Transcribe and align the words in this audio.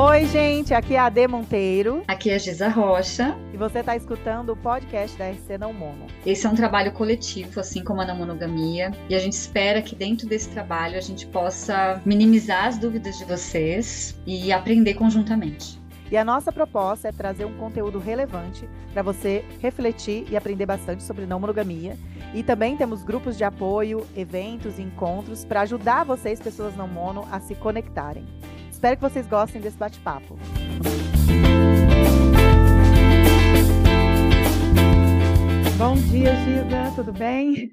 Oi, 0.00 0.26
gente, 0.26 0.72
aqui 0.72 0.94
é 0.94 0.98
a 1.00 1.06
Ade 1.06 1.26
Monteiro. 1.26 2.04
Aqui 2.06 2.30
é 2.30 2.36
a 2.36 2.38
Giza 2.38 2.68
Rocha. 2.68 3.36
E 3.52 3.56
você 3.56 3.80
está 3.80 3.96
escutando 3.96 4.50
o 4.50 4.56
podcast 4.56 5.18
da 5.18 5.28
RC 5.28 5.58
Não 5.58 5.72
Mono. 5.72 6.06
Esse 6.24 6.46
é 6.46 6.48
um 6.48 6.54
trabalho 6.54 6.92
coletivo, 6.92 7.58
assim 7.58 7.82
como 7.82 8.00
a 8.00 8.06
não 8.06 8.14
monogamia, 8.14 8.92
e 9.10 9.16
a 9.16 9.18
gente 9.18 9.32
espera 9.32 9.82
que 9.82 9.96
dentro 9.96 10.28
desse 10.28 10.50
trabalho 10.50 10.96
a 10.96 11.00
gente 11.00 11.26
possa 11.26 12.00
minimizar 12.06 12.66
as 12.66 12.78
dúvidas 12.78 13.18
de 13.18 13.24
vocês 13.24 14.16
e 14.24 14.52
aprender 14.52 14.94
conjuntamente. 14.94 15.80
E 16.12 16.16
a 16.16 16.24
nossa 16.24 16.52
proposta 16.52 17.08
é 17.08 17.12
trazer 17.12 17.44
um 17.44 17.58
conteúdo 17.58 17.98
relevante 17.98 18.68
para 18.92 19.02
você 19.02 19.44
refletir 19.58 20.28
e 20.30 20.36
aprender 20.36 20.64
bastante 20.64 21.02
sobre 21.02 21.26
não 21.26 21.40
monogamia. 21.40 21.96
E 22.32 22.44
também 22.44 22.76
temos 22.76 23.02
grupos 23.02 23.36
de 23.36 23.42
apoio, 23.42 24.06
eventos 24.16 24.78
e 24.78 24.82
encontros 24.82 25.44
para 25.44 25.62
ajudar 25.62 26.04
vocês, 26.04 26.38
pessoas 26.38 26.76
não 26.76 26.86
mono, 26.86 27.26
a 27.32 27.40
se 27.40 27.56
conectarem. 27.56 28.24
Espero 28.78 28.94
que 28.94 29.02
vocês 29.02 29.26
gostem 29.26 29.60
desse 29.60 29.76
bate-papo. 29.76 30.36
Bom 35.76 35.94
dia, 35.96 36.32
Giza, 36.36 36.94
tudo 36.94 37.12
bem? 37.12 37.72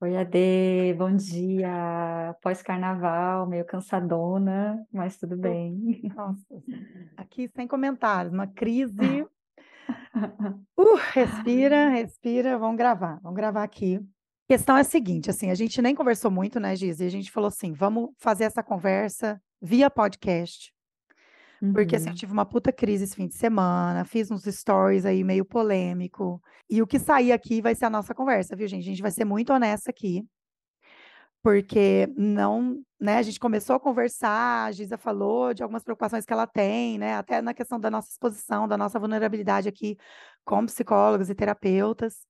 Oi, 0.00 0.16
Ade, 0.16 0.92
bom 0.98 1.14
dia. 1.14 2.34
Pós-carnaval, 2.42 3.46
meio 3.46 3.64
cansadona, 3.64 4.84
mas 4.92 5.16
tudo 5.16 5.36
bem. 5.36 6.02
Nossa, 6.16 6.60
aqui 7.16 7.48
sem 7.54 7.68
comentários, 7.68 8.34
uma 8.34 8.48
crise. 8.48 8.98
Uh, 10.78 10.96
respira, 11.12 11.88
respira, 11.88 12.56
vamos 12.56 12.76
gravar, 12.76 13.20
vamos 13.20 13.36
gravar 13.36 13.64
aqui. 13.64 14.00
A 14.44 14.52
questão 14.52 14.76
é 14.76 14.80
a 14.80 14.84
seguinte, 14.84 15.30
assim, 15.30 15.50
a 15.50 15.54
gente 15.54 15.80
nem 15.80 15.94
conversou 15.94 16.30
muito, 16.30 16.60
né, 16.60 16.76
Giz? 16.76 17.00
E 17.00 17.04
a 17.04 17.08
gente 17.08 17.30
falou 17.30 17.48
assim, 17.48 17.72
vamos 17.72 18.10
fazer 18.18 18.44
essa 18.44 18.62
conversa 18.62 19.40
via 19.60 19.88
podcast. 19.88 20.70
Uhum. 21.62 21.72
Porque 21.72 21.96
assim, 21.96 22.06
eu 22.06 22.10
uhum. 22.10 22.16
tive 22.16 22.32
uma 22.32 22.44
puta 22.44 22.70
crise 22.70 23.04
esse 23.04 23.16
fim 23.16 23.26
de 23.26 23.36
semana, 23.36 24.04
fiz 24.04 24.30
uns 24.30 24.44
stories 24.44 25.06
aí 25.06 25.24
meio 25.24 25.46
polêmico. 25.46 26.42
E 26.68 26.82
o 26.82 26.86
que 26.86 26.98
sair 26.98 27.32
aqui 27.32 27.62
vai 27.62 27.74
ser 27.74 27.86
a 27.86 27.90
nossa 27.90 28.14
conversa, 28.14 28.54
viu, 28.54 28.68
gente? 28.68 28.82
A 28.82 28.90
gente 28.90 29.00
vai 29.02 29.10
ser 29.10 29.24
muito 29.24 29.50
honesta 29.50 29.90
aqui. 29.90 30.22
Porque 31.42 32.06
não, 32.16 32.82
né, 33.00 33.16
a 33.18 33.22
gente 33.22 33.40
começou 33.40 33.76
a 33.76 33.80
conversar, 33.80 34.66
a 34.66 34.72
Giza 34.72 34.96
falou 34.96 35.52
de 35.52 35.62
algumas 35.62 35.84
preocupações 35.84 36.24
que 36.24 36.32
ela 36.32 36.46
tem, 36.46 36.98
né, 36.98 37.16
até 37.16 37.42
na 37.42 37.52
questão 37.52 37.78
da 37.78 37.90
nossa 37.90 38.08
exposição, 38.10 38.66
da 38.66 38.78
nossa 38.78 38.98
vulnerabilidade 38.98 39.68
aqui 39.68 39.96
como 40.44 40.66
psicólogos 40.66 41.28
e 41.28 41.34
terapeutas. 41.34 42.26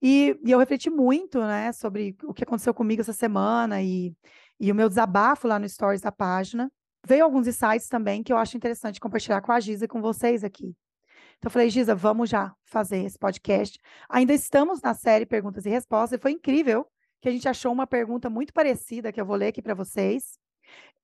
E, 0.00 0.38
e 0.44 0.50
eu 0.50 0.58
refleti 0.58 0.88
muito, 0.90 1.40
né, 1.40 1.72
sobre 1.72 2.16
o 2.22 2.32
que 2.32 2.44
aconteceu 2.44 2.72
comigo 2.72 3.00
essa 3.00 3.12
semana 3.12 3.82
e, 3.82 4.14
e 4.60 4.70
o 4.70 4.74
meu 4.74 4.88
desabafo 4.88 5.48
lá 5.48 5.58
no 5.58 5.68
Stories 5.68 6.00
da 6.00 6.12
página. 6.12 6.70
Veio 7.06 7.24
alguns 7.24 7.46
insights 7.46 7.88
também 7.88 8.22
que 8.22 8.32
eu 8.32 8.36
acho 8.36 8.56
interessante 8.56 9.00
compartilhar 9.00 9.40
com 9.40 9.52
a 9.52 9.60
Giza 9.60 9.84
e 9.84 9.88
com 9.88 10.00
vocês 10.00 10.44
aqui. 10.44 10.76
Então, 11.38 11.48
eu 11.48 11.50
falei, 11.50 11.70
Giza, 11.70 11.94
vamos 11.94 12.28
já 12.28 12.52
fazer 12.64 13.04
esse 13.04 13.18
podcast. 13.18 13.78
Ainda 14.08 14.34
estamos 14.34 14.82
na 14.82 14.92
série 14.94 15.24
Perguntas 15.24 15.64
e 15.66 15.70
Respostas, 15.70 16.18
e 16.18 16.22
foi 16.22 16.32
incrível 16.32 16.86
que 17.20 17.28
a 17.28 17.32
gente 17.32 17.48
achou 17.48 17.72
uma 17.72 17.86
pergunta 17.86 18.28
muito 18.28 18.52
parecida, 18.52 19.12
que 19.12 19.20
eu 19.20 19.26
vou 19.26 19.36
ler 19.36 19.48
aqui 19.48 19.62
para 19.62 19.74
vocês. 19.74 20.38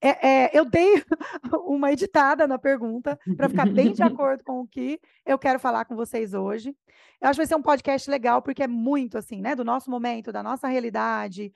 É, 0.01 0.29
é, 0.29 0.51
eu 0.53 0.65
dei 0.65 1.03
uma 1.67 1.91
editada 1.91 2.47
na 2.47 2.59
pergunta 2.59 3.19
para 3.37 3.49
ficar 3.49 3.67
bem 3.67 3.93
de 3.93 4.03
acordo 4.05 4.45
com 4.45 4.61
o 4.61 4.67
que 4.67 5.01
eu 5.25 5.39
quero 5.39 5.59
falar 5.59 5.87
com 5.87 5.97
vocês 5.97 6.35
hoje. 6.35 6.77
Eu 7.21 7.29
acho 7.29 7.39
que 7.39 7.45
vai 7.45 7.47
ser 7.47 7.57
um 7.57 7.63
podcast 7.63 8.11
legal, 8.11 8.43
porque 8.43 8.63
é 8.63 8.69
muito 8.69 9.17
assim, 9.17 9.41
né? 9.41 9.55
Do 9.55 9.65
nosso 9.65 9.91
momento, 9.91 10.31
da 10.31 10.43
nossa 10.43 10.69
realidade, 10.69 11.53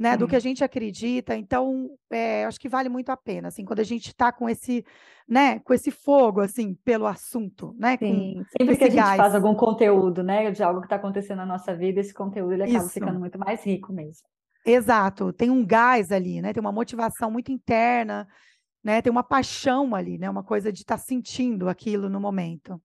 né, 0.00 0.16
do 0.16 0.26
que 0.26 0.34
a 0.34 0.40
gente 0.40 0.64
acredita. 0.64 1.36
Então, 1.36 1.90
é, 2.10 2.46
acho 2.46 2.58
que 2.58 2.70
vale 2.70 2.88
muito 2.88 3.10
a 3.10 3.16
pena, 3.18 3.48
assim, 3.48 3.66
quando 3.66 3.80
a 3.80 3.84
gente 3.84 4.06
está 4.06 4.32
com 4.32 4.48
esse, 4.48 4.82
né, 5.28 5.58
com 5.58 5.74
esse 5.74 5.90
fogo, 5.90 6.40
assim, 6.40 6.72
pelo 6.82 7.06
assunto, 7.06 7.76
né? 7.78 7.98
Sim, 7.98 8.42
sempre 8.56 8.78
que 8.78 8.84
a 8.84 8.88
gente 8.88 8.96
gás. 8.96 9.18
faz 9.18 9.34
algum 9.34 9.54
conteúdo, 9.54 10.22
né, 10.22 10.50
de 10.50 10.62
algo 10.62 10.80
que 10.80 10.86
está 10.86 10.96
acontecendo 10.96 11.38
na 11.38 11.46
nossa 11.46 11.76
vida, 11.76 12.00
esse 12.00 12.14
conteúdo 12.14 12.54
ele 12.54 12.62
acaba 12.62 12.78
Isso. 12.78 12.94
ficando 12.94 13.20
muito 13.20 13.38
mais 13.38 13.62
rico 13.62 13.92
mesmo. 13.92 14.26
Exato, 14.64 15.32
tem 15.32 15.50
um 15.50 15.64
gás 15.64 16.12
ali, 16.12 16.40
né? 16.42 16.52
Tem 16.52 16.60
uma 16.60 16.72
motivação 16.72 17.30
muito 17.30 17.50
interna, 17.50 18.28
né? 18.84 19.00
Tem 19.02 19.10
uma 19.10 19.22
paixão 19.22 19.94
ali, 19.94 20.18
né? 20.18 20.28
Uma 20.28 20.44
coisa 20.44 20.72
de 20.72 20.80
estar 20.80 20.98
tá 20.98 21.02
sentindo 21.02 21.68
aquilo 21.68 22.08
no 22.08 22.20
momento. 22.20 22.80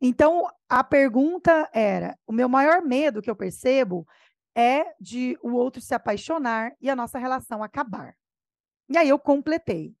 Então, 0.00 0.46
a 0.68 0.82
pergunta 0.84 1.68
era: 1.72 2.18
o 2.26 2.32
meu 2.32 2.48
maior 2.48 2.82
medo 2.82 3.22
que 3.22 3.30
eu 3.30 3.36
percebo 3.36 4.06
é 4.54 4.92
de 5.00 5.38
o 5.42 5.52
outro 5.52 5.80
se 5.80 5.94
apaixonar 5.94 6.72
e 6.80 6.90
a 6.90 6.96
nossa 6.96 7.18
relação 7.18 7.62
acabar. 7.62 8.14
E 8.88 8.96
aí 8.96 9.08
eu 9.08 9.18
completei. 9.18 9.94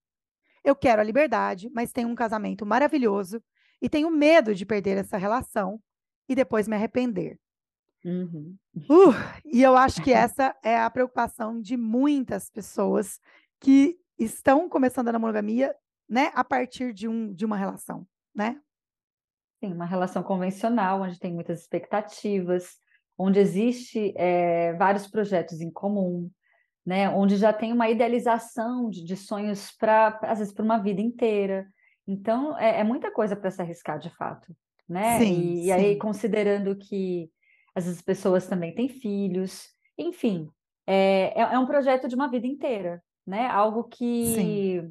Eu 0.64 0.74
quero 0.74 1.00
a 1.00 1.04
liberdade, 1.04 1.70
mas 1.72 1.92
tenho 1.92 2.08
um 2.08 2.14
casamento 2.14 2.66
maravilhoso 2.66 3.42
e 3.80 3.88
tenho 3.88 4.10
medo 4.10 4.54
de 4.54 4.66
perder 4.66 4.98
essa 4.98 5.16
relação 5.16 5.80
e 6.28 6.34
depois 6.34 6.66
me 6.66 6.74
arrepender. 6.74 7.38
Uhum. 8.08 8.56
Uh, 8.74 9.12
e 9.44 9.62
eu 9.62 9.76
acho 9.76 10.02
que 10.02 10.12
essa 10.14 10.56
é 10.62 10.78
a 10.78 10.88
preocupação 10.88 11.60
de 11.60 11.76
muitas 11.76 12.48
pessoas 12.48 13.20
que 13.60 13.98
estão 14.18 14.68
começando 14.68 15.08
a 15.08 15.18
monogamia, 15.18 15.74
né, 16.08 16.30
a 16.34 16.42
partir 16.42 16.94
de, 16.94 17.06
um, 17.06 17.32
de 17.32 17.44
uma 17.44 17.56
relação, 17.56 18.06
né? 18.34 18.58
Sim, 19.62 19.74
uma 19.74 19.84
relação 19.84 20.22
convencional, 20.22 21.02
onde 21.02 21.18
tem 21.18 21.34
muitas 21.34 21.60
expectativas, 21.60 22.78
onde 23.18 23.38
existe 23.38 24.14
é, 24.16 24.72
vários 24.74 25.06
projetos 25.06 25.60
em 25.60 25.70
comum, 25.70 26.30
né? 26.86 27.10
Onde 27.10 27.36
já 27.36 27.52
tem 27.52 27.72
uma 27.72 27.90
idealização 27.90 28.88
de, 28.88 29.04
de 29.04 29.16
sonhos 29.16 29.72
para, 29.72 30.18
às 30.22 30.38
vezes, 30.38 30.54
para 30.54 30.64
uma 30.64 30.78
vida 30.78 31.02
inteira. 31.02 31.66
Então, 32.06 32.56
é, 32.58 32.80
é 32.80 32.84
muita 32.84 33.10
coisa 33.10 33.36
para 33.36 33.50
se 33.50 33.60
arriscar, 33.60 33.98
de 33.98 34.08
fato, 34.16 34.56
né? 34.88 35.18
Sim, 35.18 35.24
e, 35.24 35.56
sim. 35.56 35.64
e 35.64 35.72
aí, 35.72 35.98
considerando 35.98 36.74
que 36.76 37.30
as 37.86 38.02
pessoas 38.02 38.46
também 38.46 38.74
têm 38.74 38.88
filhos, 38.88 39.68
enfim, 39.96 40.50
é, 40.86 41.32
é, 41.38 41.42
é 41.54 41.58
um 41.58 41.66
projeto 41.66 42.08
de 42.08 42.14
uma 42.14 42.30
vida 42.30 42.46
inteira, 42.46 43.02
né? 43.26 43.46
Algo 43.46 43.84
que 43.84 44.82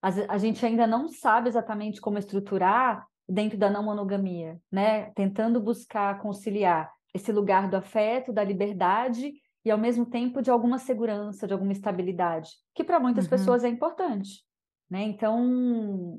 a, 0.00 0.08
a 0.34 0.38
gente 0.38 0.64
ainda 0.64 0.86
não 0.86 1.08
sabe 1.08 1.48
exatamente 1.48 2.00
como 2.00 2.18
estruturar 2.18 3.06
dentro 3.28 3.58
da 3.58 3.68
não 3.70 3.82
monogamia, 3.82 4.58
né? 4.72 5.10
Tentando 5.12 5.60
buscar 5.60 6.18
conciliar 6.20 6.90
esse 7.12 7.30
lugar 7.30 7.68
do 7.68 7.76
afeto, 7.76 8.32
da 8.32 8.42
liberdade 8.42 9.32
e 9.64 9.70
ao 9.70 9.78
mesmo 9.78 10.06
tempo 10.06 10.40
de 10.40 10.50
alguma 10.50 10.78
segurança, 10.78 11.46
de 11.46 11.52
alguma 11.52 11.72
estabilidade, 11.72 12.50
que 12.74 12.82
para 12.82 12.98
muitas 12.98 13.24
uhum. 13.24 13.30
pessoas 13.30 13.62
é 13.62 13.68
importante, 13.68 14.42
né? 14.88 15.02
Então 15.02 16.18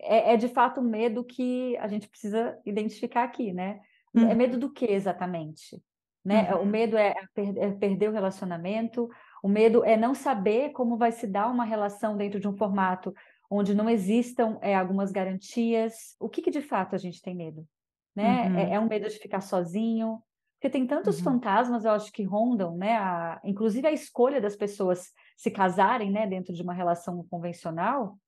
é, 0.00 0.32
é, 0.32 0.36
de 0.36 0.48
fato 0.48 0.80
um 0.80 0.84
medo 0.88 1.22
que 1.22 1.76
a 1.78 1.88
gente 1.88 2.08
precisa 2.08 2.58
identificar 2.64 3.24
aqui, 3.24 3.52
né? 3.52 3.80
É 4.14 4.20
uhum. 4.20 4.30
É 4.30 4.34
medo 4.34 4.58
do 4.58 4.70
que 4.70 4.86
exatamente? 4.86 5.82
Né? 6.24 6.52
Uhum. 6.54 6.62
O 6.62 6.66
medo 6.66 6.96
é, 6.96 7.14
é 7.36 7.70
perder 7.70 8.10
o 8.10 8.12
relacionamento, 8.12 9.08
o 9.42 9.48
medo 9.48 9.84
é 9.84 9.96
não 9.96 10.14
saber 10.14 10.70
como 10.72 10.96
vai 10.96 11.12
se 11.12 11.26
dar 11.26 11.48
uma 11.48 11.64
relação 11.64 12.16
dentro 12.16 12.40
de 12.40 12.48
um 12.48 12.56
formato 12.56 13.14
onde 13.50 13.74
não 13.74 13.88
existam 13.88 14.58
é, 14.60 14.74
algumas 14.74 15.10
garantias. 15.10 16.16
O 16.20 16.28
que, 16.28 16.42
que 16.42 16.50
de 16.50 16.60
fato 16.60 16.94
a 16.94 16.98
gente 16.98 17.22
tem 17.22 17.34
medo? 17.34 17.66
Né? 18.14 18.24
É, 18.24 18.48
uhum. 18.48 18.58
É, 18.58 18.74
é, 18.74 18.80
um 18.80 18.88
medo 18.88 19.08
de 19.08 19.18
ficar 19.18 19.40
sozinho, 19.40 20.22
porque 20.58 20.68
tem 20.68 20.86
tantos 20.86 21.18
uhum. 21.18 21.24
fantasmas, 21.24 21.84
eu 21.84 21.92
acho, 21.92 22.12
que 22.12 22.24
rondam, 22.24 22.76
né? 22.76 22.96
A, 22.96 23.40
inclusive 23.44 23.86
a 23.86 23.92
escolha 23.92 24.40
das 24.40 24.56
pessoas 24.56 25.12
se 25.36 25.52
casarem, 25.52 26.10
né, 26.10 26.26
dentro 26.26 26.52
de 26.52 26.62
uma 26.62 26.74
relação 26.74 27.24
convencional, 27.30 28.18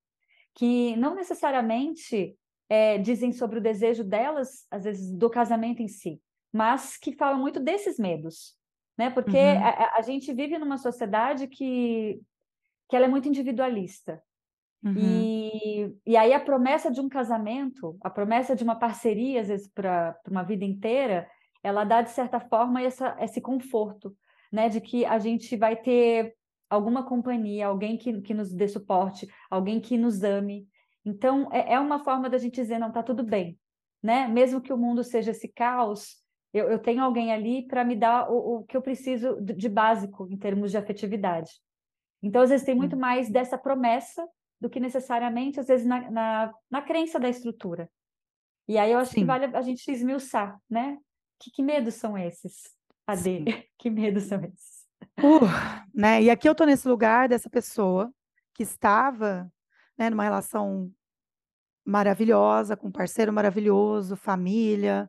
que 0.55 0.95
não 0.97 1.15
necessariamente 1.17 2.37
é, 2.71 2.97
dizem 2.99 3.33
sobre 3.33 3.59
o 3.59 3.63
desejo 3.63 4.05
delas, 4.05 4.65
às 4.71 4.85
vezes, 4.85 5.13
do 5.13 5.29
casamento 5.29 5.83
em 5.83 5.89
si, 5.89 6.23
mas 6.53 6.97
que 6.97 7.17
falam 7.17 7.41
muito 7.41 7.59
desses 7.59 7.99
medos, 7.99 8.57
né? 8.97 9.11
Porque 9.11 9.37
uhum. 9.37 9.65
a, 9.65 9.97
a, 9.99 10.03
gente 10.03 10.33
vive 10.33 10.57
numa 10.57 10.79
sociedade 10.79 11.49
que, 11.49 12.21
que 12.89 12.95
ela 12.95 13.07
é 13.07 13.09
muito 13.09 13.29
individualista. 13.29 14.23
Uhum. 14.85 14.95
E, 14.97 15.97
e 16.07 16.17
aí 16.17 16.33
a 16.33 16.41
promessa 16.41 16.91
de 16.91 17.01
um 17.01 17.09
casamento, 17.09 17.99
a 18.01 18.09
promessa 18.09 18.55
de 18.55 18.63
uma 18.63 18.77
parceria, 18.77 19.41
às 19.41 19.49
vezes, 19.49 19.69
para 19.69 20.17
uma 20.29 20.45
vida 20.45 20.65
inteira, 20.65 21.29
ela 21.63 21.85
dá, 21.85 22.01
de 22.03 22.11
certa 22.11 22.39
forma, 22.39 22.81
essa, 22.81 23.17
esse 23.21 23.41
conforto, 23.41 24.17
né? 24.53 24.69
De 24.69 24.81
que 24.81 25.05
a 25.05 25.19
gente 25.19 25.57
vai 25.57 25.75
ter 25.75 26.37
alguma 26.69 27.03
companhia, 27.03 27.67
alguém 27.67 27.97
que, 27.97 28.21
que 28.21 28.33
nos 28.33 28.53
dê 28.53 28.69
suporte, 28.69 29.27
alguém 29.51 29.81
que 29.81 29.99
nos 29.99 30.23
ame. 30.23 30.69
Então, 31.05 31.49
é, 31.53 31.75
é 31.75 31.81
uma 31.81 31.99
forma 31.99 32.29
da 32.29 32.39
gente 32.39 32.55
dizer, 32.55 32.79
não, 32.79 32.93
tá 32.93 33.03
tudo 33.03 33.23
bem, 33.23 33.59
né? 34.03 34.29
Mesmo 34.29 34.61
que 34.61 34.73
o 34.73 34.79
mundo 34.79 35.03
seja 35.03 35.31
esse 35.31 35.49
caos, 35.49 36.21
eu, 36.53 36.69
eu 36.69 36.79
tenho 36.79 37.03
alguém 37.03 37.33
ali 37.33 37.67
para 37.67 37.85
me 37.85 37.97
dar 37.97 38.31
o, 38.31 38.57
o, 38.57 38.65
que 38.65 38.77
eu 38.77 38.83
preciso 38.83 39.41
de, 39.41 39.55
de 39.55 39.69
básico 39.69 40.29
em 40.31 40.37
termos 40.37 40.71
de 40.71 40.77
afetividade. 40.77 41.53
Então, 42.23 42.43
às 42.43 42.51
vezes, 42.51 42.67
tem 42.67 42.75
muito 42.75 42.97
mais 42.97 43.31
dessa 43.31 43.57
promessa 43.57 44.27
do 44.61 44.69
que 44.69 44.79
necessariamente, 44.79 45.59
às 45.59 45.69
vezes, 45.69 45.87
na, 45.87 46.11
na, 46.11 46.55
na 46.71 46.83
crença 46.83 47.19
da 47.19 47.29
estrutura. 47.29 47.89
E 48.69 48.77
aí 48.77 48.93
eu 48.93 48.99
acho 48.99 49.13
Sim. 49.13 49.21
que 49.21 49.25
vale 49.25 49.47
a 49.47 49.63
gente 49.63 49.91
esmiuçar, 49.91 50.61
né? 50.69 50.99
Que, 51.39 51.51
que 51.51 51.63
medos 51.63 51.95
são 51.95 52.17
esses? 52.19 52.71
AD, 53.07 53.45
que 53.79 53.89
medos 53.89 54.25
são 54.25 54.45
esses? 54.45 54.87
Uh, 55.19 55.89
né? 55.95 56.23
E 56.23 56.31
aqui 56.31 56.49
eu 56.49 56.55
tô 56.55 56.65
nesse 56.65 56.87
lugar 56.87 57.29
dessa 57.29 57.49
pessoa 57.49 58.13
que 58.55 58.63
estava 58.63 59.51
né, 60.01 60.09
numa 60.09 60.25
relação 60.25 60.91
maravilhosa, 61.85 62.75
com 62.75 62.89
um 62.89 62.93
parceiro 62.93 63.31
maravilhoso, 63.31 64.17
família, 64.17 65.07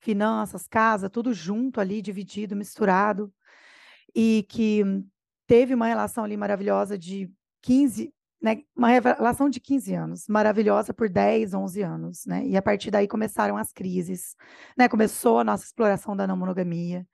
finanças, 0.00 0.66
casa, 0.66 1.08
tudo 1.08 1.32
junto 1.32 1.80
ali, 1.80 2.02
dividido, 2.02 2.56
misturado, 2.56 3.32
e 4.12 4.44
que 4.48 4.82
teve 5.46 5.74
uma 5.74 5.86
relação 5.86 6.24
ali 6.24 6.36
maravilhosa 6.36 6.98
de 6.98 7.30
15, 7.62 8.12
né, 8.42 8.62
uma 8.76 8.88
relação 8.88 9.48
de 9.48 9.60
15 9.60 9.94
anos, 9.94 10.26
maravilhosa 10.28 10.92
por 10.92 11.08
10, 11.08 11.54
11 11.54 11.82
anos, 11.82 12.26
né? 12.26 12.44
E 12.46 12.56
a 12.56 12.62
partir 12.62 12.90
daí 12.90 13.06
começaram 13.06 13.56
as 13.56 13.72
crises, 13.72 14.34
né? 14.76 14.88
Começou 14.88 15.38
a 15.38 15.44
nossa 15.44 15.64
exploração 15.64 16.16
da 16.16 16.26
não 16.26 16.36
monogamia. 16.36 17.06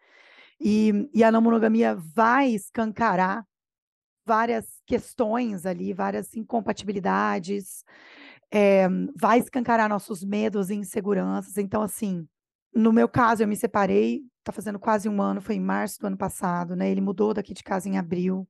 E, 0.61 1.11
e 1.15 1.23
a 1.23 1.31
não 1.31 1.43
monogamia 1.43 1.95
vai 1.95 2.49
escancarar 2.51 3.47
várias 4.25 4.67
questões 4.87 5.67
ali, 5.67 5.93
várias 5.93 6.35
incompatibilidades, 6.35 7.85
é, 8.51 8.87
vai 9.17 9.39
escancarar 9.39 9.89
nossos 9.89 10.25
medos 10.25 10.71
e 10.71 10.75
inseguranças. 10.75 11.57
Então, 11.57 11.83
assim, 11.83 12.27
no 12.75 12.93
meu 12.93 13.09
caso, 13.09 13.43
eu 13.43 13.49
me 13.49 13.57
separei, 13.57 14.23
tá 14.45 14.53
fazendo 14.53 14.79
quase 14.79 15.09
um 15.09 15.21
ano, 15.21 15.41
foi 15.41 15.57
em 15.57 15.61
março 15.61 15.99
do 16.01 16.07
ano 16.07 16.17
passado, 16.17 16.77
né? 16.77 16.91
Ele 16.91 17.01
mudou 17.01 17.35
daqui 17.35 17.55
de 17.55 17.63
casa 17.63 17.89
em 17.89 17.99
abril. 17.99 18.49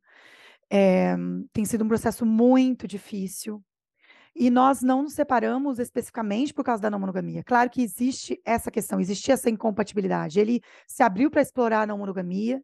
É, 0.70 1.16
tem 1.52 1.64
sido 1.64 1.84
um 1.84 1.88
processo 1.88 2.24
muito 2.24 2.86
difícil. 2.86 3.62
E 4.34 4.48
nós 4.48 4.80
não 4.82 5.02
nos 5.02 5.12
separamos 5.12 5.78
especificamente 5.78 6.54
por 6.54 6.64
causa 6.64 6.82
da 6.82 6.90
não 6.90 6.98
monogamia. 6.98 7.44
Claro 7.44 7.68
que 7.68 7.82
existe 7.82 8.40
essa 8.44 8.70
questão, 8.70 8.98
existia 8.98 9.34
essa 9.34 9.50
incompatibilidade. 9.50 10.40
Ele 10.40 10.62
se 10.86 11.02
abriu 11.02 11.30
para 11.30 11.42
explorar 11.42 11.82
a 11.82 11.86
não 11.86 11.98
monogamia, 11.98 12.62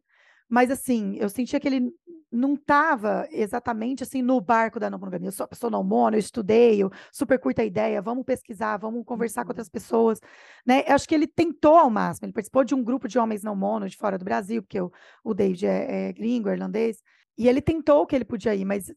mas 0.49 0.71
assim, 0.71 1.15
eu 1.17 1.29
sentia 1.29 1.59
que 1.59 1.67
ele 1.67 1.91
não 2.31 2.53
estava 2.53 3.27
exatamente 3.31 4.03
assim 4.03 4.21
no 4.21 4.39
barco 4.39 4.79
da 4.79 4.89
não 4.89 4.99
monogamia. 4.99 5.29
Eu 5.29 5.31
sou 5.31 5.45
a 5.45 5.47
pessoa 5.47 5.71
não 5.71 5.83
mono, 5.83 6.15
eu 6.15 6.19
estudei, 6.19 6.81
eu 6.81 6.91
super 7.11 7.39
curta 7.39 7.61
a 7.61 7.65
ideia, 7.65 8.01
vamos 8.01 8.23
pesquisar, 8.23 8.77
vamos 8.77 9.03
conversar 9.05 9.43
com 9.43 9.47
uhum. 9.47 9.51
outras 9.51 9.69
pessoas, 9.69 10.19
né? 10.65 10.83
Eu 10.87 10.95
acho 10.95 11.07
que 11.07 11.15
ele 11.15 11.27
tentou 11.27 11.77
ao 11.77 11.89
máximo, 11.89 12.25
ele 12.25 12.33
participou 12.33 12.63
de 12.63 12.75
um 12.75 12.83
grupo 12.83 13.07
de 13.07 13.17
homens 13.17 13.43
não 13.43 13.55
mono 13.55 13.89
de 13.89 13.97
fora 13.97 14.17
do 14.17 14.25
Brasil, 14.25 14.61
porque 14.61 14.79
o, 14.79 14.91
o 15.23 15.33
David 15.33 15.65
é, 15.65 16.09
é 16.09 16.13
gringo, 16.13 16.49
é 16.49 16.53
irlandês, 16.53 17.01
e 17.37 17.47
ele 17.47 17.61
tentou 17.61 18.05
que 18.05 18.15
ele 18.15 18.25
podia 18.25 18.53
ir, 18.53 18.65
mas 18.65 18.93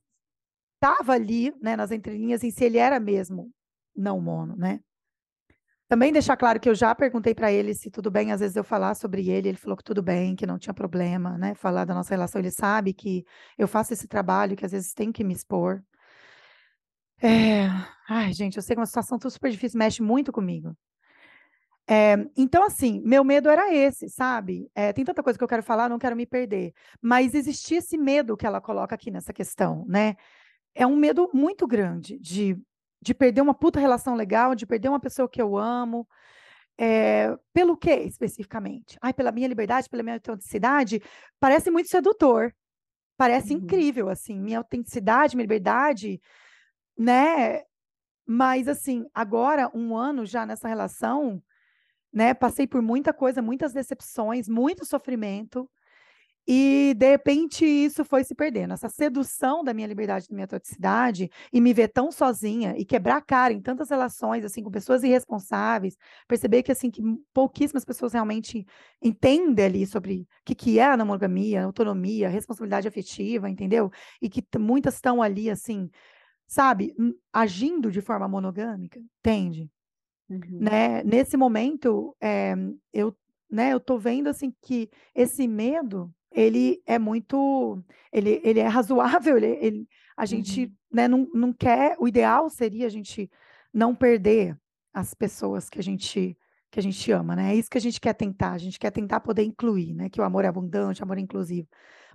estava 0.74 1.12
ali, 1.12 1.54
né, 1.60 1.76
nas 1.76 1.90
entrelinhas, 1.92 2.42
em 2.42 2.50
se 2.50 2.64
ele 2.64 2.78
era 2.78 2.98
mesmo 2.98 3.50
não 3.94 4.20
mono, 4.20 4.56
né? 4.56 4.80
Também 5.92 6.10
deixar 6.10 6.38
claro 6.38 6.58
que 6.58 6.70
eu 6.70 6.74
já 6.74 6.94
perguntei 6.94 7.34
para 7.34 7.52
ele 7.52 7.74
se 7.74 7.90
tudo 7.90 8.10
bem, 8.10 8.32
às 8.32 8.40
vezes 8.40 8.56
eu 8.56 8.64
falar 8.64 8.94
sobre 8.94 9.28
ele, 9.28 9.50
ele 9.50 9.58
falou 9.58 9.76
que 9.76 9.84
tudo 9.84 10.02
bem, 10.02 10.34
que 10.34 10.46
não 10.46 10.58
tinha 10.58 10.72
problema, 10.72 11.36
né? 11.36 11.54
Falar 11.54 11.84
da 11.84 11.92
nossa 11.92 12.14
relação, 12.14 12.40
ele 12.40 12.50
sabe 12.50 12.94
que 12.94 13.26
eu 13.58 13.68
faço 13.68 13.92
esse 13.92 14.08
trabalho, 14.08 14.56
que 14.56 14.64
às 14.64 14.72
vezes 14.72 14.94
tem 14.94 15.12
que 15.12 15.22
me 15.22 15.34
expor. 15.34 15.82
É... 17.22 17.66
Ai, 18.08 18.32
gente, 18.32 18.56
eu 18.56 18.62
sei 18.62 18.74
que 18.74 18.78
é 18.78 18.80
uma 18.80 18.86
situação 18.86 19.18
super 19.28 19.50
difícil, 19.50 19.78
mexe 19.78 20.02
muito 20.02 20.32
comigo. 20.32 20.74
É, 21.86 22.16
então, 22.38 22.64
assim, 22.64 23.02
meu 23.04 23.22
medo 23.22 23.50
era 23.50 23.74
esse, 23.74 24.08
sabe? 24.08 24.70
É, 24.74 24.94
tem 24.94 25.04
tanta 25.04 25.22
coisa 25.22 25.38
que 25.38 25.44
eu 25.44 25.48
quero 25.48 25.62
falar, 25.62 25.90
não 25.90 25.98
quero 25.98 26.16
me 26.16 26.24
perder. 26.24 26.72
Mas 27.02 27.34
existia 27.34 27.80
esse 27.80 27.98
medo 27.98 28.34
que 28.34 28.46
ela 28.46 28.62
coloca 28.62 28.94
aqui 28.94 29.10
nessa 29.10 29.30
questão, 29.34 29.84
né? 29.86 30.16
É 30.74 30.86
um 30.86 30.96
medo 30.96 31.28
muito 31.34 31.66
grande 31.66 32.18
de, 32.18 32.56
de 33.02 33.12
perder 33.12 33.40
uma 33.40 33.52
puta 33.52 33.80
relação 33.80 34.14
legal, 34.14 34.54
de 34.54 34.64
perder 34.64 34.88
uma 34.88 35.00
pessoa 35.00 35.28
que 35.28 35.42
eu 35.42 35.58
amo. 35.58 36.08
É, 36.78 37.36
pelo 37.52 37.76
que 37.76 37.92
especificamente? 37.92 38.96
Ai, 39.02 39.12
pela 39.12 39.32
minha 39.32 39.48
liberdade, 39.48 39.90
pela 39.90 40.04
minha 40.04 40.16
autenticidade? 40.16 41.02
Parece 41.40 41.70
muito 41.70 41.90
sedutor. 41.90 42.54
Parece 43.16 43.52
uhum. 43.52 43.60
incrível, 43.60 44.08
assim, 44.08 44.38
minha 44.40 44.58
autenticidade, 44.58 45.36
minha 45.36 45.44
liberdade, 45.44 46.20
né? 46.96 47.62
Mas, 48.24 48.68
assim, 48.68 49.04
agora, 49.12 49.70
um 49.74 49.96
ano 49.96 50.24
já 50.24 50.46
nessa 50.46 50.68
relação, 50.68 51.42
né? 52.12 52.32
Passei 52.32 52.66
por 52.66 52.80
muita 52.80 53.12
coisa, 53.12 53.42
muitas 53.42 53.72
decepções, 53.72 54.48
muito 54.48 54.84
sofrimento. 54.86 55.68
E 56.46 56.94
de 56.96 57.08
repente 57.08 57.64
isso 57.64 58.04
foi 58.04 58.24
se 58.24 58.34
perdendo. 58.34 58.74
Essa 58.74 58.88
sedução 58.88 59.62
da 59.62 59.72
minha 59.72 59.86
liberdade, 59.86 60.28
da 60.28 60.34
minha 60.34 60.44
autenticidade, 60.44 61.30
e 61.52 61.60
me 61.60 61.72
ver 61.72 61.88
tão 61.88 62.10
sozinha 62.10 62.74
e 62.76 62.84
quebrar 62.84 63.18
a 63.18 63.20
cara 63.20 63.52
em 63.52 63.60
tantas 63.60 63.90
relações 63.90 64.44
assim 64.44 64.62
com 64.62 64.70
pessoas 64.70 65.04
irresponsáveis, 65.04 65.96
perceber 66.26 66.64
que 66.64 66.72
assim 66.72 66.90
que 66.90 67.00
pouquíssimas 67.32 67.84
pessoas 67.84 68.12
realmente 68.12 68.66
entendem 69.00 69.64
ali 69.64 69.86
sobre 69.86 70.22
o 70.22 70.26
que, 70.44 70.54
que 70.54 70.78
é 70.80 70.84
a 70.84 70.96
monogamia, 70.96 71.64
autonomia, 71.64 72.28
responsabilidade 72.28 72.88
afetiva, 72.88 73.48
entendeu? 73.48 73.90
E 74.20 74.28
que 74.28 74.44
muitas 74.58 74.94
estão 74.94 75.22
ali 75.22 75.48
assim, 75.48 75.88
sabe, 76.46 76.92
agindo 77.32 77.90
de 77.90 78.00
forma 78.00 78.26
monogâmica, 78.28 79.00
entende? 79.20 79.70
Uhum. 80.28 80.58
Né? 80.60 81.04
Nesse 81.04 81.36
momento, 81.36 82.16
é, 82.20 82.54
eu, 82.92 83.16
né, 83.48 83.72
eu 83.72 83.78
tô 83.78 83.96
vendo 83.96 84.28
assim 84.28 84.52
que 84.60 84.90
esse 85.14 85.46
medo 85.46 86.12
ele 86.34 86.82
é 86.86 86.98
muito, 86.98 87.82
ele, 88.12 88.40
ele 88.44 88.60
é 88.60 88.66
razoável, 88.66 89.36
ele, 89.36 89.58
ele 89.60 89.88
a 90.16 90.26
gente 90.26 90.64
uhum. 90.64 90.72
né, 90.92 91.08
não, 91.08 91.28
não 91.34 91.52
quer, 91.52 91.96
o 91.98 92.06
ideal 92.06 92.48
seria 92.48 92.86
a 92.86 92.90
gente 92.90 93.30
não 93.72 93.94
perder 93.94 94.56
as 94.92 95.14
pessoas 95.14 95.70
que 95.70 95.78
a 95.78 95.82
gente 95.82 96.36
que 96.70 96.80
a 96.80 96.82
gente 96.82 97.12
ama, 97.12 97.36
né? 97.36 97.52
É 97.52 97.54
isso 97.54 97.68
que 97.68 97.76
a 97.76 97.80
gente 97.80 98.00
quer 98.00 98.14
tentar, 98.14 98.52
a 98.52 98.58
gente 98.58 98.78
quer 98.78 98.90
tentar 98.90 99.20
poder 99.20 99.42
incluir, 99.42 99.92
né? 99.92 100.08
Que 100.08 100.22
o 100.22 100.24
amor 100.24 100.42
é 100.42 100.48
abundante, 100.48 101.02
o 101.02 101.04
amor 101.04 101.18
é 101.18 101.20
inclusivo. 101.20 101.68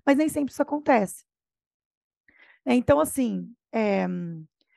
Mas 0.04 0.18
nem 0.18 0.28
sempre 0.28 0.52
isso 0.52 0.64
acontece. 0.64 1.24
Então, 2.66 3.00
assim, 3.00 3.54
é, 3.72 4.08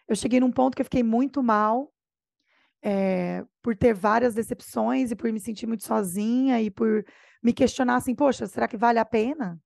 eu 0.07 0.15
cheguei 0.15 0.39
num 0.39 0.53
ponto 0.53 0.75
que 0.75 0.83
eu 0.83 0.85
fiquei 0.85 1.03
muito 1.03 1.43
mal, 1.43 1.91
é, 2.83 3.45
por 3.63 3.75
ter 3.77 3.95
várias 3.95 4.35
decepções 4.35 5.11
e 5.11 5.17
por 5.17 5.33
me 5.33 5.41
sentir 5.41 5.67
muito 5.67 5.85
sozinha 5.85 6.61
e 6.61 6.71
por 6.71 7.05
me 7.43 7.53
questionar 7.53 7.97
assim, 7.97 8.15
poxa, 8.15 8.47
será 8.47 8.69
que 8.69 8.77
vale 8.77 8.99
a 8.99 9.05
pena? 9.05 9.61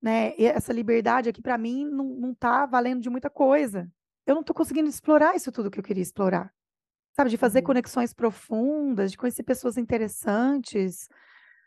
Né? 0.00 0.34
E 0.38 0.46
essa 0.46 0.72
liberdade 0.72 1.28
aqui 1.28 1.42
para 1.42 1.58
mim 1.58 1.84
não, 1.84 2.04
não 2.04 2.34
tá 2.34 2.66
valendo 2.66 3.00
de 3.00 3.10
muita 3.10 3.30
coisa. 3.30 3.90
Eu 4.26 4.34
não 4.34 4.40
estou 4.40 4.54
conseguindo 4.54 4.88
explorar 4.88 5.34
isso 5.34 5.52
tudo 5.52 5.70
que 5.70 5.78
eu 5.78 5.84
queria 5.84 6.02
explorar. 6.02 6.52
Sabe, 7.14 7.30
de 7.30 7.36
fazer 7.36 7.60
uhum. 7.60 7.66
conexões 7.66 8.12
profundas, 8.12 9.10
de 9.10 9.16
conhecer 9.16 9.42
pessoas 9.42 9.78
interessantes, 9.78 11.08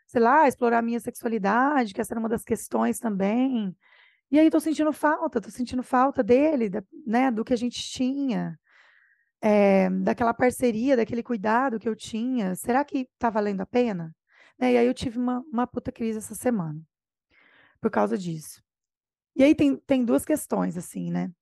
sei 0.06 0.20
lá, 0.20 0.46
explorar 0.46 0.78
a 0.78 0.82
minha 0.82 1.00
sexualidade, 1.00 1.92
que 1.92 2.00
essa 2.00 2.12
era 2.12 2.20
uma 2.20 2.28
das 2.28 2.44
questões 2.44 2.98
também. 2.98 3.76
E 4.30 4.38
aí 4.38 4.46
estou 4.46 4.60
sentindo 4.60 4.92
falta, 4.92 5.38
estou 5.38 5.50
sentindo 5.50 5.82
falta 5.82 6.22
dele, 6.22 6.68
da, 6.68 6.82
né, 7.04 7.30
do 7.32 7.44
que 7.44 7.52
a 7.52 7.56
gente 7.56 7.80
tinha 7.80 8.58
é, 9.40 9.88
daquela 9.90 10.34
parceria, 10.34 10.96
daquele 10.96 11.22
cuidado 11.22 11.78
que 11.78 11.88
eu 11.88 11.96
tinha, 11.96 12.54
será 12.54 12.84
que 12.84 13.08
está 13.14 13.30
valendo 13.30 13.62
a 13.62 13.66
pena? 13.66 14.14
Né? 14.60 14.74
E 14.74 14.78
aí 14.78 14.86
eu 14.86 14.94
tive 14.94 15.18
uma, 15.18 15.40
uma 15.50 15.66
puta 15.66 15.90
crise 15.90 16.18
essa 16.18 16.34
semana, 16.34 16.80
por 17.80 17.90
causa 17.90 18.18
disso. 18.18 18.62
E 19.34 19.42
aí 19.42 19.54
tem, 19.54 19.76
tem 19.76 20.04
duas 20.04 20.24
questões, 20.24 20.76
assim, 20.76 21.10
né? 21.10 21.32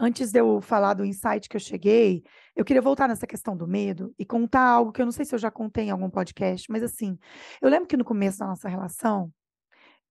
Antes 0.00 0.30
de 0.30 0.38
eu 0.38 0.60
falar 0.60 0.94
do 0.94 1.04
insight 1.04 1.48
que 1.48 1.56
eu 1.56 1.60
cheguei, 1.60 2.22
eu 2.54 2.64
queria 2.64 2.80
voltar 2.80 3.08
nessa 3.08 3.26
questão 3.26 3.56
do 3.56 3.66
medo 3.66 4.14
e 4.18 4.24
contar 4.24 4.62
algo 4.62 4.92
que 4.92 5.00
eu 5.02 5.04
não 5.04 5.12
sei 5.12 5.24
se 5.24 5.34
eu 5.34 5.38
já 5.38 5.50
contei 5.50 5.86
em 5.86 5.90
algum 5.90 6.08
podcast, 6.08 6.70
mas 6.70 6.82
assim, 6.82 7.18
eu 7.60 7.68
lembro 7.68 7.88
que 7.88 7.96
no 7.96 8.04
começo 8.04 8.38
da 8.38 8.46
nossa 8.46 8.68
relação, 8.68 9.32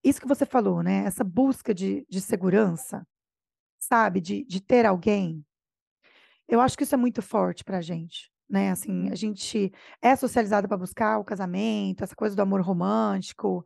isso 0.04 0.20
que 0.20 0.28
você 0.28 0.46
falou, 0.46 0.84
né? 0.84 1.06
Essa 1.06 1.24
busca 1.24 1.74
de, 1.74 2.06
de 2.10 2.22
segurança, 2.22 3.08
sabe? 3.80 4.20
De, 4.20 4.44
de 4.46 4.62
ter 4.62 4.86
alguém 4.86 5.46
eu 6.48 6.62
acho 6.62 6.78
que 6.78 6.84
isso 6.84 6.96
é 6.96 6.98
muito 6.98 7.22
forte 7.22 7.64
pra 7.64 7.82
gente, 7.82 8.32
né? 8.50 8.72
Assim, 8.72 9.10
a 9.10 9.16
gente 9.16 9.72
é 10.02 10.16
socializada 10.16 10.68
para 10.68 10.78
buscar 10.78 11.20
o 11.20 11.24
casamento, 11.24 12.04
essa 12.04 12.16
coisa 12.16 12.36
do 12.36 12.42
amor 12.42 12.62
romântico, 12.62 13.66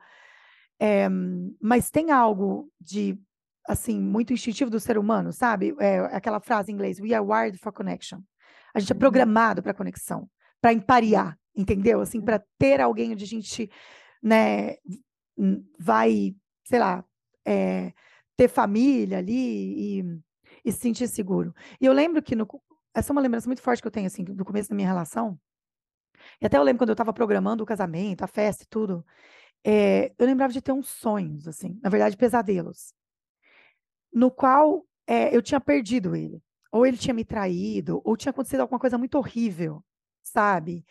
é, 0.79 1.07
mas 1.61 1.91
tem 1.91 2.11
algo 2.11 2.69
de 2.79 3.17
assim 3.67 3.99
muito 3.99 4.33
instintivo 4.33 4.71
do 4.71 4.79
ser 4.79 4.97
humano, 4.97 5.31
sabe? 5.31 5.75
É, 5.79 5.99
aquela 6.15 6.39
frase 6.39 6.71
em 6.71 6.75
inglês: 6.75 6.99
"We 6.99 7.13
are 7.13 7.25
wired 7.25 7.57
for 7.59 7.71
connection". 7.71 8.19
A 8.73 8.79
gente 8.79 8.91
é 8.91 8.95
uhum. 8.95 8.99
programado 8.99 9.61
para 9.61 9.73
conexão, 9.73 10.29
para 10.59 10.73
emparear, 10.73 11.37
entendeu? 11.55 12.01
Assim, 12.01 12.21
para 12.21 12.43
ter 12.57 12.81
alguém 12.81 13.11
onde 13.11 13.23
a 13.23 13.27
gente, 13.27 13.69
né, 14.23 14.75
vai, 15.79 16.35
sei 16.63 16.79
lá, 16.79 17.03
é, 17.45 17.93
ter 18.35 18.47
família 18.47 19.17
ali 19.19 19.99
e, 19.99 20.03
e 20.65 20.71
se 20.71 20.79
sentir 20.79 21.07
seguro. 21.07 21.53
E 21.79 21.85
eu 21.85 21.93
lembro 21.93 22.21
que 22.21 22.35
no, 22.35 22.47
essa 22.93 23.11
é 23.11 23.13
uma 23.13 23.21
lembrança 23.21 23.47
muito 23.47 23.61
forte 23.61 23.81
que 23.81 23.87
eu 23.87 23.91
tenho, 23.91 24.07
assim, 24.07 24.23
do 24.23 24.45
começo 24.45 24.69
da 24.69 24.75
minha 24.75 24.87
relação. 24.87 25.39
E 26.39 26.45
até 26.45 26.57
eu 26.57 26.63
lembro 26.63 26.79
quando 26.79 26.89
eu 26.89 26.93
estava 26.93 27.13
programando 27.13 27.63
o 27.63 27.65
casamento, 27.65 28.23
a 28.23 28.27
festa 28.27 28.63
e 28.63 28.67
tudo, 28.67 29.05
é, 29.63 30.13
eu 30.17 30.25
lembrava 30.25 30.53
de 30.53 30.61
ter 30.61 30.71
uns 30.71 30.89
sonhos, 30.89 31.47
assim, 31.47 31.79
na 31.81 31.89
verdade, 31.89 32.17
pesadelos, 32.17 32.93
no 34.13 34.29
qual 34.31 34.85
é, 35.07 35.35
eu 35.35 35.41
tinha 35.41 35.59
perdido 35.59 36.15
ele. 36.15 36.41
Ou 36.71 36.85
ele 36.85 36.97
tinha 36.97 37.13
me 37.13 37.25
traído, 37.25 38.01
ou 38.05 38.15
tinha 38.15 38.29
acontecido 38.29 38.61
alguma 38.61 38.79
coisa 38.79 38.97
muito 38.97 39.17
horrível, 39.17 39.83
sabe? 40.23 40.85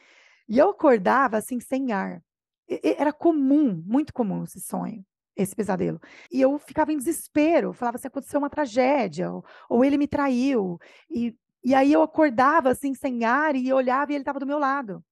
E 0.46 0.58
eu 0.58 0.70
acordava, 0.70 1.38
assim, 1.38 1.58
sem 1.58 1.92
ar. 1.92 2.22
E, 2.68 2.96
era 2.98 3.12
comum, 3.12 3.82
muito 3.86 4.12
comum 4.12 4.44
esse 4.44 4.60
sonho 4.60 5.04
esse 5.36 5.54
pesadelo. 5.56 6.00
E 6.30 6.40
eu 6.40 6.58
ficava 6.58 6.92
em 6.92 6.98
desespero, 6.98 7.72
falava 7.72 7.96
assim, 7.96 8.08
aconteceu 8.08 8.38
uma 8.38 8.50
tragédia, 8.50 9.32
ou, 9.32 9.44
ou 9.68 9.84
ele 9.84 9.96
me 9.96 10.06
traiu, 10.06 10.78
e 11.08 11.34
E 11.62 11.74
aí 11.74 11.92
eu 11.92 12.02
acordava 12.02 12.70
assim, 12.70 12.94
sem 12.94 13.24
ar, 13.24 13.54
e 13.54 13.68
eu 13.68 13.76
olhava 13.76 14.12
e 14.12 14.14
ele 14.14 14.22
estava 14.22 14.40
do 14.40 14.46
meu 14.46 14.58
lado. 14.58 15.04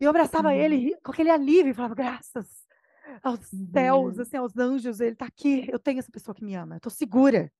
E 0.00 0.04
eu 0.04 0.10
abraçava 0.10 0.48
uhum. 0.48 0.54
ele 0.54 0.96
com 1.02 1.12
aquele 1.12 1.30
alívio 1.30 1.70
e 1.70 1.74
falava, 1.74 1.94
graças 1.94 2.66
aos 3.22 3.52
uhum. 3.52 3.70
céus, 3.72 4.18
assim, 4.18 4.36
aos 4.36 4.56
anjos, 4.56 5.00
ele 5.00 5.12
está 5.12 5.26
aqui, 5.26 5.68
eu 5.70 5.78
tenho 5.78 5.98
essa 5.98 6.10
pessoa 6.10 6.34
que 6.34 6.44
me 6.44 6.54
ama, 6.54 6.74
eu 6.74 6.78
estou 6.78 6.90
segura. 6.90 7.52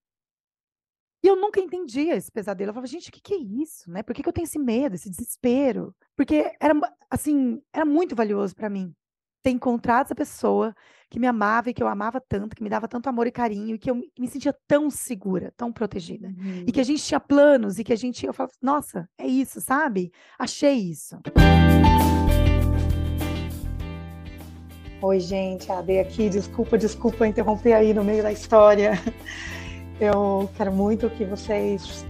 E 1.22 1.28
eu 1.28 1.36
nunca 1.36 1.60
entendia 1.60 2.16
esse 2.16 2.32
pesadelo. 2.32 2.70
Eu 2.70 2.74
falava, 2.74 2.88
gente, 2.88 3.10
o 3.10 3.12
que, 3.12 3.20
que 3.20 3.34
é 3.34 3.38
isso, 3.38 3.88
né? 3.88 4.02
Por 4.02 4.12
que, 4.12 4.24
que 4.24 4.28
eu 4.28 4.32
tenho 4.32 4.44
esse 4.44 4.58
medo, 4.58 4.96
esse 4.96 5.08
desespero? 5.08 5.94
Porque 6.16 6.52
era, 6.60 6.74
assim, 7.08 7.62
era 7.72 7.84
muito 7.84 8.16
valioso 8.16 8.56
para 8.56 8.68
mim 8.68 8.92
ter 9.42 9.50
encontrado 9.50 10.06
essa 10.06 10.14
pessoa 10.14 10.74
que 11.10 11.18
me 11.18 11.26
amava 11.26 11.68
e 11.68 11.74
que 11.74 11.82
eu 11.82 11.88
amava 11.88 12.20
tanto, 12.20 12.56
que 12.56 12.62
me 12.62 12.70
dava 12.70 12.88
tanto 12.88 13.08
amor 13.08 13.26
e 13.26 13.32
carinho, 13.32 13.74
e 13.74 13.78
que 13.78 13.90
eu 13.90 13.96
me 14.18 14.28
sentia 14.28 14.56
tão 14.66 14.88
segura, 14.88 15.52
tão 15.56 15.70
protegida. 15.70 16.28
Uhum. 16.28 16.64
E 16.66 16.72
que 16.72 16.80
a 16.80 16.82
uhum. 16.82 16.86
gente 16.86 17.02
tinha 17.02 17.20
planos, 17.20 17.78
e 17.78 17.84
que 17.84 17.92
a 17.92 17.96
gente, 17.96 18.24
eu 18.24 18.32
falava, 18.32 18.54
nossa, 18.62 19.08
é 19.18 19.26
isso, 19.26 19.60
sabe? 19.60 20.10
Achei 20.38 20.74
isso. 20.74 21.18
Oi, 25.02 25.20
gente, 25.20 25.70
a 25.70 25.80
Ade 25.80 25.98
aqui, 25.98 26.28
desculpa, 26.30 26.78
desculpa 26.78 27.26
interromper 27.26 27.72
aí 27.72 27.92
no 27.92 28.04
meio 28.04 28.22
da 28.22 28.32
história. 28.32 28.92
Eu 30.00 30.48
quero 30.56 30.72
muito 30.72 31.10
que 31.10 31.24
vocês 31.24 32.06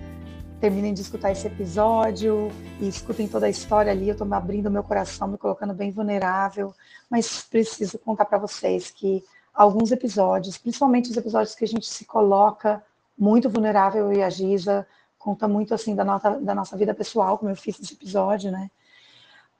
terminem 0.63 0.95
de 0.95 1.01
escutar 1.01 1.33
esse 1.33 1.45
episódio 1.45 2.49
e 2.81 2.87
escutem 2.87 3.27
toda 3.27 3.47
a 3.47 3.51
história 3.51 3.91
ali. 3.91 4.07
Eu 4.07 4.13
estou 4.13 4.25
me 4.25 4.37
abrindo 4.37 4.71
meu 4.71 4.85
coração, 4.85 5.27
me 5.27 5.37
colocando 5.37 5.75
bem 5.75 5.91
vulnerável, 5.91 6.73
mas 7.11 7.43
preciso 7.43 7.99
contar 7.99 8.27
para 8.27 8.39
vocês 8.39 8.89
que 8.89 9.25
alguns 9.53 9.91
episódios, 9.91 10.57
principalmente 10.57 11.11
os 11.11 11.17
episódios 11.17 11.57
que 11.57 11.65
a 11.65 11.69
gente 11.69 11.85
se 11.85 12.05
coloca 12.05 12.81
muito 13.19 13.51
vulnerável 13.51 14.13
e 14.13 14.23
a 14.23 14.31
Giza 14.31 14.87
conta 15.19 15.49
muito 15.49 15.75
assim 15.75 15.97
da 15.97 16.05
nossa, 16.05 16.39
da 16.39 16.55
nossa 16.55 16.77
vida 16.77 16.95
pessoal, 16.95 17.37
como 17.39 17.51
eu 17.51 17.57
fiz 17.57 17.81
nesse 17.81 17.95
episódio, 17.95 18.53
né? 18.53 18.71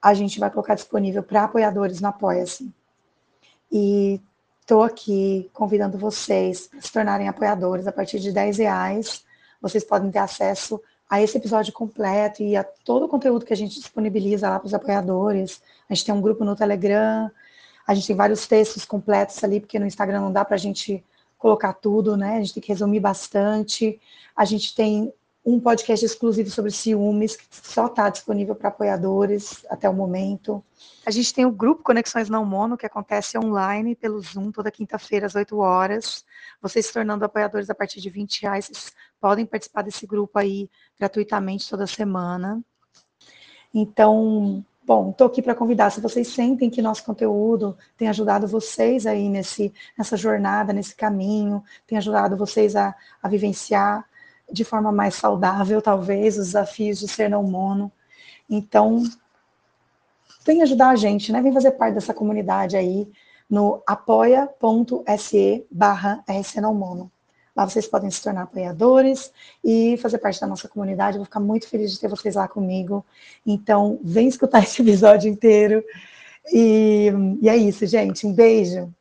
A 0.01 0.13
gente 0.13 0.39
vai 0.39 0.49
colocar 0.49 0.73
disponível 0.73 1.21
para 1.21 1.43
apoiadores 1.43 1.99
no 1.99 2.07
Apoia-se. 2.07 2.73
E 3.69 4.21
estou 4.61 4.83
aqui 4.83 5.51
convidando 5.51 5.97
vocês 5.97 6.69
a 6.77 6.81
se 6.81 6.93
tornarem 6.93 7.27
apoiadores 7.27 7.87
a 7.87 7.91
partir 7.91 8.21
de 8.21 8.31
10 8.31 8.59
reais. 8.59 9.25
Vocês 9.61 9.83
podem 9.83 10.09
ter 10.09 10.19
acesso 10.19 10.81
a 11.09 11.21
esse 11.21 11.37
episódio 11.37 11.71
completo 11.73 12.41
e 12.41 12.55
a 12.55 12.63
todo 12.63 13.05
o 13.05 13.09
conteúdo 13.09 13.45
que 13.45 13.53
a 13.53 13.57
gente 13.57 13.75
disponibiliza 13.75 14.49
lá 14.49 14.59
para 14.59 14.67
os 14.67 14.73
apoiadores. 14.73 15.61
A 15.89 15.93
gente 15.93 16.05
tem 16.05 16.15
um 16.15 16.21
grupo 16.21 16.43
no 16.43 16.55
Telegram, 16.55 17.29
a 17.85 17.93
gente 17.93 18.07
tem 18.07 18.15
vários 18.15 18.47
textos 18.47 18.85
completos 18.85 19.43
ali, 19.43 19.59
porque 19.59 19.77
no 19.77 19.85
Instagram 19.85 20.21
não 20.21 20.31
dá 20.31 20.43
para 20.43 20.55
a 20.55 20.59
gente 20.59 21.03
colocar 21.37 21.73
tudo, 21.73 22.15
né? 22.15 22.37
A 22.37 22.39
gente 22.39 22.53
tem 22.53 22.63
que 22.63 22.69
resumir 22.69 22.99
bastante. 22.99 23.99
A 24.35 24.45
gente 24.45 24.73
tem 24.73 25.13
um 25.45 25.59
podcast 25.59 26.05
exclusivo 26.05 26.49
sobre 26.49 26.71
ciúmes, 26.71 27.35
que 27.35 27.45
só 27.51 27.87
está 27.87 28.09
disponível 28.09 28.55
para 28.55 28.69
apoiadores 28.69 29.65
até 29.69 29.89
o 29.89 29.93
momento. 29.93 30.63
A 31.05 31.11
gente 31.11 31.33
tem 31.33 31.45
o 31.45 31.51
grupo 31.51 31.83
Conexões 31.83 32.29
Não 32.29 32.45
Mono, 32.45 32.77
que 32.77 32.85
acontece 32.85 33.37
online 33.37 33.93
pelo 33.93 34.21
Zoom 34.21 34.51
toda 34.51 34.71
quinta-feira 34.71 35.25
às 35.25 35.35
8 35.35 35.57
horas. 35.57 36.23
Vocês 36.61 36.85
se 36.85 36.93
tornando 36.93 37.25
apoiadores 37.25 37.69
a 37.69 37.75
partir 37.75 37.99
de 37.99 38.09
20 38.09 38.41
reais, 38.41 38.65
vocês 38.67 38.93
podem 39.19 39.45
participar 39.45 39.81
desse 39.81 40.07
grupo 40.07 40.39
aí 40.39 40.69
gratuitamente 40.97 41.69
toda 41.69 41.85
semana. 41.85 42.63
Então, 43.73 44.63
bom, 44.85 45.09
estou 45.09 45.27
aqui 45.27 45.41
para 45.41 45.55
convidar. 45.55 45.89
Se 45.89 45.99
vocês 45.99 46.29
sentem 46.29 46.69
que 46.69 46.81
nosso 46.81 47.03
conteúdo 47.03 47.77
tem 47.97 48.07
ajudado 48.07 48.47
vocês 48.47 49.05
aí 49.05 49.27
nesse, 49.27 49.73
nessa 49.97 50.15
jornada, 50.15 50.71
nesse 50.71 50.95
caminho, 50.95 51.61
tem 51.85 51.97
ajudado 51.97 52.37
vocês 52.37 52.77
a, 52.77 52.95
a 53.21 53.27
vivenciar 53.27 54.07
de 54.51 54.63
forma 54.63 54.91
mais 54.91 55.15
saudável, 55.15 55.81
talvez, 55.81 56.37
os 56.37 56.47
desafios 56.47 56.99
de 56.99 57.07
ser 57.07 57.29
não 57.29 57.43
mono. 57.43 57.91
Então, 58.49 59.03
vem 60.45 60.61
ajudar 60.61 60.89
a 60.89 60.95
gente, 60.95 61.31
né? 61.31 61.41
Vem 61.41 61.53
fazer 61.53 61.71
parte 61.71 61.95
dessa 61.95 62.13
comunidade 62.13 62.75
aí 62.75 63.07
no 63.49 63.81
apoia.se 63.85 65.65
barra 65.71 66.23
rcnãomono. 66.27 67.11
Lá 67.55 67.69
vocês 67.69 67.87
podem 67.87 68.09
se 68.09 68.21
tornar 68.21 68.43
apoiadores 68.43 69.31
e 69.63 69.95
fazer 69.97 70.17
parte 70.17 70.41
da 70.41 70.47
nossa 70.47 70.67
comunidade. 70.67 71.17
Eu 71.17 71.19
vou 71.19 71.25
ficar 71.25 71.39
muito 71.39 71.67
feliz 71.67 71.91
de 71.91 71.99
ter 71.99 72.07
vocês 72.07 72.33
lá 72.35 72.47
comigo. 72.47 73.05
Então, 73.45 73.99
vem 74.03 74.27
escutar 74.27 74.61
esse 74.63 74.81
episódio 74.81 75.29
inteiro. 75.29 75.83
E, 76.51 77.11
e 77.41 77.49
é 77.49 77.55
isso, 77.55 77.85
gente. 77.85 78.25
Um 78.25 78.33
beijo. 78.33 78.91